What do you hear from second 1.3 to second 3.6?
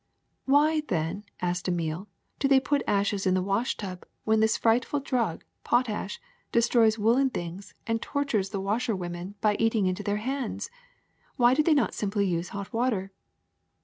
asked Emile, '^do they put ashes in the